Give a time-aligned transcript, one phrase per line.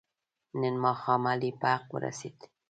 [0.59, 2.37] نن ماښام علي په حق ورسید.